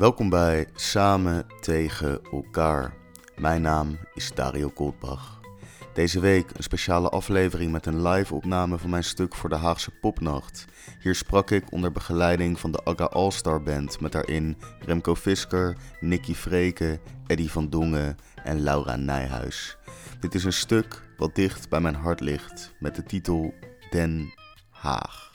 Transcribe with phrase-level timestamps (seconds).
[0.00, 2.94] Welkom bij Samen tegen elkaar.
[3.36, 5.40] Mijn naam is Dario Koldbach.
[5.94, 9.90] Deze week een speciale aflevering met een live opname van mijn stuk voor de Haagse
[9.90, 10.64] Popnacht.
[11.00, 16.34] Hier sprak ik onder begeleiding van de Aga All-Star Band met daarin Remco Fisker, Nicky
[16.34, 19.76] Freke, Eddie van Dongen en Laura Nijhuis.
[20.20, 23.54] Dit is een stuk wat dicht bij mijn hart ligt met de titel
[23.90, 24.34] Den
[24.70, 25.30] Haag.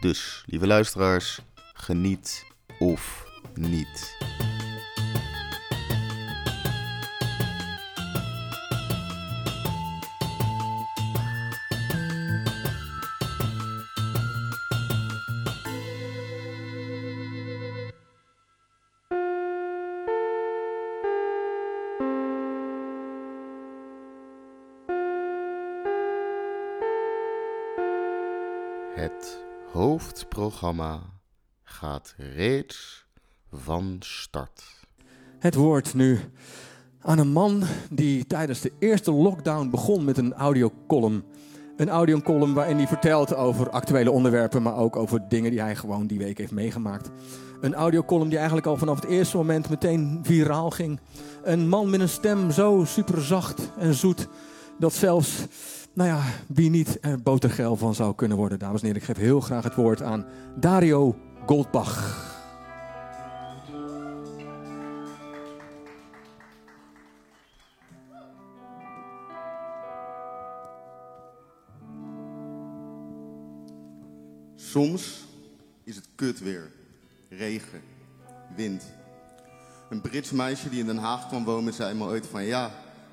[0.00, 1.40] Dus, lieve luisteraars,
[1.74, 2.46] geniet
[2.78, 4.16] of niet.
[28.94, 31.00] Het hoofdprogramma
[31.62, 33.06] gaat reeds
[33.52, 34.62] van start.
[35.38, 36.20] Het woord nu
[37.00, 41.24] aan een man die tijdens de eerste lockdown begon met een audiocolumn.
[41.76, 46.06] Een audiocolumn waarin hij vertelt over actuele onderwerpen, maar ook over dingen die hij gewoon
[46.06, 47.10] die week heeft meegemaakt.
[47.60, 51.00] Een audiocolumn die eigenlijk al vanaf het eerste moment meteen viraal ging.
[51.42, 54.28] Een man met een stem zo super zacht en zoet
[54.78, 55.46] dat zelfs,
[55.94, 58.58] nou ja, wie niet er botergeil van zou kunnen worden.
[58.58, 60.24] Dames en heren, ik geef heel graag het woord aan
[60.56, 62.31] Dario Goldbach.
[74.72, 75.24] Soms
[75.84, 76.70] is het kut weer.
[77.28, 77.80] Regen,
[78.56, 78.82] wind.
[79.90, 82.70] Een Brits meisje die in Den Haag kwam wonen zei me ooit van ja,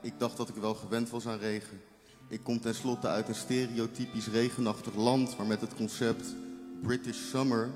[0.00, 1.80] ik dacht dat ik wel gewend was aan regen.
[2.28, 6.34] Ik kom tenslotte uit een stereotypisch regenachtig land waar met het concept
[6.82, 7.70] British Summer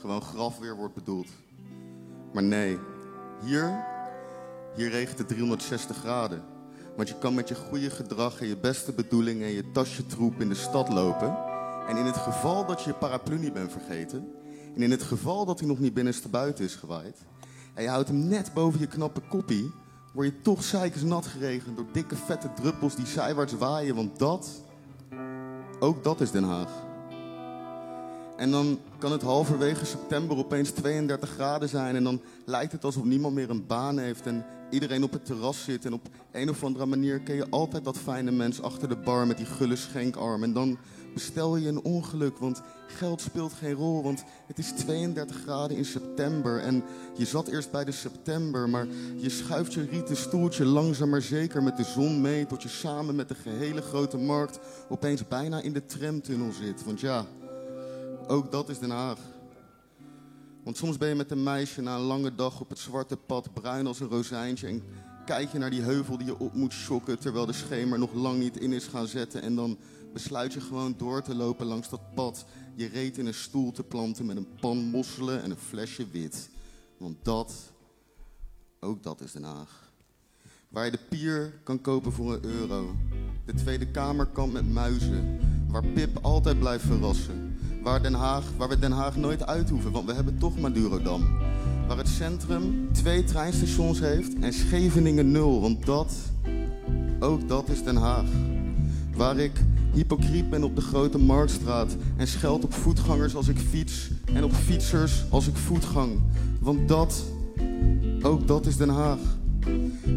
[0.00, 1.28] gewoon grafweer wordt bedoeld.
[2.32, 2.78] Maar nee,
[3.44, 3.84] hier,
[4.76, 6.42] hier regent het 360 graden.
[6.96, 10.40] Want je kan met je goede gedrag en je beste bedoelingen en je tasje troep
[10.40, 11.53] in de stad lopen.
[11.88, 14.28] En in het geval dat je je paraplu niet bent vergeten,
[14.74, 17.18] en in het geval dat hij nog niet binnenste buiten is gewaaid,
[17.74, 19.72] en je houdt hem net boven je knappe koppie,
[20.12, 24.62] word je toch zeikers nat geregend door dikke vette druppels die zijwaarts waaien, want dat,
[25.80, 26.70] ook dat is Den Haag.
[28.36, 31.96] En dan kan het halverwege september opeens 32 graden zijn.
[31.96, 35.64] En dan lijkt het alsof niemand meer een baan heeft en iedereen op het terras
[35.64, 35.84] zit.
[35.84, 39.26] En op een of andere manier ken je altijd dat fijne mens achter de bar
[39.26, 40.42] met die gulle schenkarm.
[40.42, 40.78] En dan
[41.14, 45.84] bestel je een ongeluk, want geld speelt geen rol, want het is 32 graden in
[45.84, 46.60] september.
[46.60, 46.84] En
[47.16, 51.62] je zat eerst bij de september, maar je schuift je rieten stoeltje langzaam maar zeker
[51.62, 54.58] met de zon mee tot je samen met de gehele grote markt
[54.88, 56.84] opeens bijna in de tramtunnel zit.
[56.84, 57.26] Want ja,
[58.28, 59.18] ook dat is Den Haag.
[60.64, 63.52] Want soms ben je met een meisje na een lange dag op het zwarte pad,
[63.52, 64.66] bruin als een rozijntje.
[64.66, 64.82] En
[65.24, 68.38] kijk je naar die heuvel die je op moet schokken terwijl de schemer nog lang
[68.38, 69.42] niet in is gaan zetten.
[69.42, 69.78] En dan
[70.12, 72.44] besluit je gewoon door te lopen langs dat pad.
[72.74, 76.50] Je reet in een stoel te planten met een pan mosselen en een flesje wit.
[76.96, 77.54] Want dat,
[78.80, 79.92] ook dat is Den Haag.
[80.68, 82.96] Waar je de pier kan kopen voor een euro.
[83.46, 85.38] De Tweede Kamerkant met muizen.
[85.68, 87.53] Waar Pip altijd blijft verrassen.
[87.84, 91.22] Waar, Den Haag, waar we Den Haag nooit uit hoeven, want we hebben toch Madurodam.
[91.86, 95.60] Waar het centrum twee treinstations heeft en Scheveningen nul.
[95.60, 96.14] Want dat,
[97.20, 98.24] ook dat is Den Haag.
[99.16, 99.52] Waar ik
[99.92, 104.52] hypocriet ben op de grote Marktstraat en scheld op voetgangers als ik fiets en op
[104.52, 106.20] fietsers als ik voetgang.
[106.60, 107.24] Want dat,
[108.22, 109.18] ook dat is Den Haag.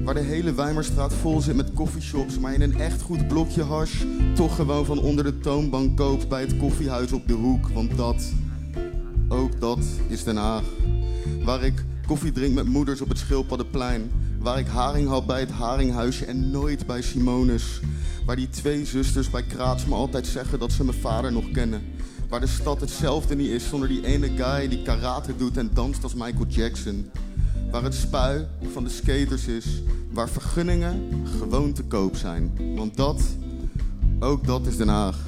[0.03, 4.03] Waar de hele Weimerstraat vol zit met coffeeshops, maar in een echt goed blokje hash
[4.35, 7.69] toch gewoon van onder de toonbank koopt bij het koffiehuis op de hoek.
[7.69, 8.33] Want dat,
[9.27, 10.63] ook dat is Den Haag.
[11.43, 14.11] Waar ik koffie drink met moeders op het Schildpaddenplein.
[14.39, 17.79] Waar ik haring had bij het Haringhuisje en nooit bij Simonis.
[18.25, 21.81] Waar die twee zusters bij Kraats me altijd zeggen dat ze mijn vader nog kennen.
[22.29, 26.03] Waar de stad hetzelfde niet is zonder die ene guy die karate doet en danst
[26.03, 27.11] als Michael Jackson.
[27.71, 29.81] Waar het spui van de skaters is.
[30.11, 32.51] Waar vergunningen gewoon te koop zijn.
[32.75, 33.21] Want dat,
[34.19, 35.25] ook dat is Den Haag.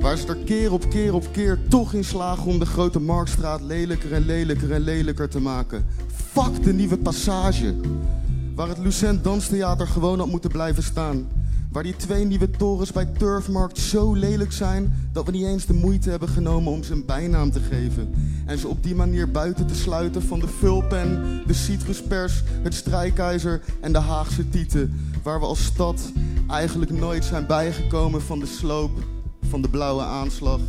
[0.00, 3.60] Waar ze er keer op keer op keer toch in slagen om de grote Marktstraat
[3.60, 5.86] lelijker en lelijker en lelijker te maken.
[6.32, 7.74] Fuck de nieuwe passage.
[8.54, 11.28] Waar het Lucent Danstheater gewoon had moeten blijven staan.
[11.72, 15.74] Waar die twee nieuwe torens bij Turfmarkt zo lelijk zijn dat we niet eens de
[15.74, 18.14] moeite hebben genomen om ze een bijnaam te geven.
[18.46, 23.62] En ze op die manier buiten te sluiten van de vulpen, de citruspers, het strijkijzer
[23.80, 25.10] en de Haagse tieten.
[25.22, 26.12] Waar we als stad
[26.48, 28.90] eigenlijk nooit zijn bijgekomen van de sloop
[29.48, 30.60] van de blauwe aanslag.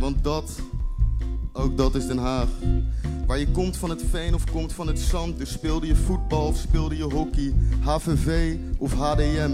[0.00, 0.58] Want dat,
[1.52, 2.48] ook dat is Den Haag.
[3.26, 5.38] Waar je komt van het veen of komt van het zand.
[5.38, 7.54] Dus speelde je voetbal of speelde je hockey.
[7.80, 9.50] HVV of HDM.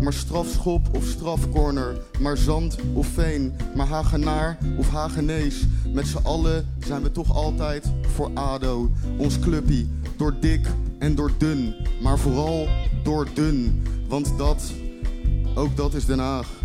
[0.00, 1.96] Maar strafschop of strafcorner.
[2.20, 3.52] Maar zand of veen.
[3.74, 5.66] Maar Hagenaar of Hagenees.
[5.92, 8.90] Met z'n allen zijn we toch altijd voor ADO.
[9.16, 9.88] Ons clubpie.
[10.16, 10.66] Door dik
[10.98, 11.74] en door dun.
[12.02, 12.68] Maar vooral
[13.02, 13.82] door dun.
[14.08, 14.72] Want dat,
[15.54, 16.63] ook dat is Den Haag.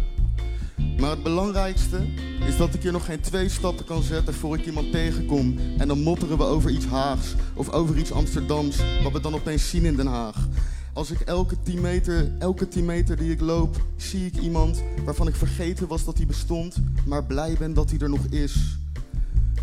[0.99, 2.07] Maar het belangrijkste
[2.47, 5.55] is dat ik hier nog geen twee stappen kan zetten voor ik iemand tegenkom.
[5.77, 9.69] En dan mopperen we over iets Haags of over iets Amsterdams, wat we dan opeens
[9.69, 10.47] zien in Den Haag.
[10.93, 15.27] Als ik elke 10 meter, elke 10 meter die ik loop, zie ik iemand waarvan
[15.27, 18.77] ik vergeten was dat hij bestond, maar blij ben dat hij er nog is.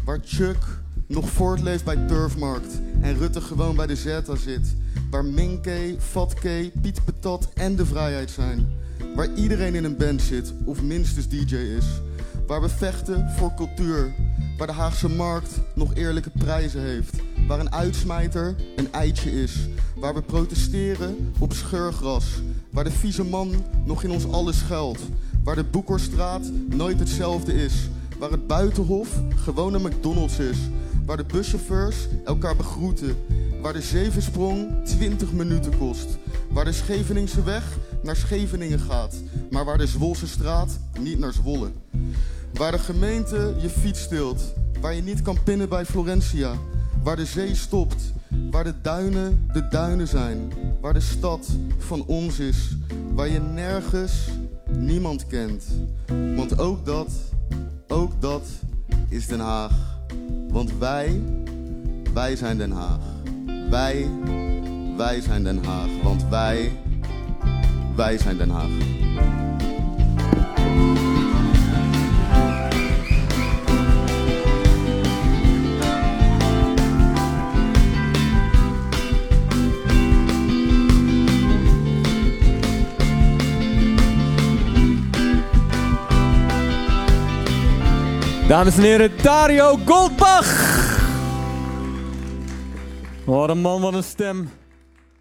[0.04, 4.74] Waar Chuck nog voortleeft bij Turfmarkt en Rutte gewoon bij de Zeta zit.
[5.10, 8.68] Waar Minke, Fatke, Piet Patat en de Vrijheid zijn.
[9.14, 11.86] Waar iedereen in een band zit of minstens DJ is.
[12.46, 14.14] Waar we vechten voor cultuur.
[14.58, 17.14] Waar de Haagse markt nog eerlijke prijzen heeft.
[17.46, 19.68] Waar een uitsmijter een eitje is.
[19.96, 22.26] Waar we protesteren op scheurgras.
[22.70, 25.00] Waar de vieze man nog in ons alles schuilt.
[25.44, 27.88] Waar de Boekerstraat nooit hetzelfde is.
[28.18, 30.58] Waar het buitenhof gewoon een McDonald's is.
[31.06, 33.16] Waar de buschauffeurs elkaar begroeten.
[33.62, 36.18] Waar de zevensprong 20 minuten kost.
[36.50, 39.14] Waar de Scheveningse weg naar Scheveningen gaat.
[39.50, 41.70] Maar waar de Zwolse straat niet naar Zwolle.
[42.52, 44.54] Waar de gemeente je fiets stilt.
[44.80, 46.52] Waar je niet kan pinnen bij Florentia.
[47.02, 48.12] Waar de zee stopt.
[48.50, 50.52] Waar de duinen de duinen zijn.
[50.80, 51.48] Waar de stad
[51.78, 52.76] van ons is.
[53.14, 54.12] Waar je nergens
[54.70, 55.64] niemand kent.
[56.36, 57.08] Want ook dat,
[57.88, 58.42] ook dat
[59.08, 59.95] is Den Haag.
[60.48, 61.22] Want wij,
[62.14, 62.98] wij zijn Den Haag.
[63.70, 64.06] Wij,
[64.96, 65.88] wij zijn Den Haag.
[66.02, 66.72] Want wij,
[67.96, 68.70] wij zijn Den Haag.
[88.48, 90.48] Dames en heren, Dario Goldbach!
[93.24, 94.50] Wat een man, wat een stem.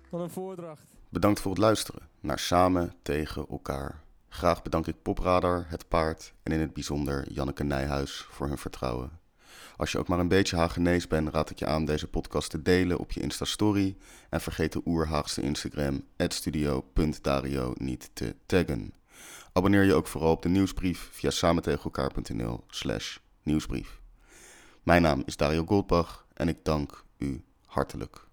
[0.10, 0.82] Wat een voordracht.
[1.10, 4.02] Bedankt voor het luisteren naar Samen tegen elkaar.
[4.30, 9.20] Graag bedank ik Popradar, Het Paard en in het bijzonder Janneke Nijhuis voor hun vertrouwen.
[9.78, 12.62] Als je ook maar een beetje Hagenees bent, raad ik je aan deze podcast te
[12.62, 13.96] delen op je Insta-story.
[14.30, 18.94] En vergeet de oerhaagse Instagram, studio.dario, niet te taggen.
[19.58, 24.02] Abonneer je ook vooral op de nieuwsbrief via samentegenelkaar.nl slash nieuwsbrief.
[24.84, 28.25] Mijn naam is Dario Goldbach en ik dank u hartelijk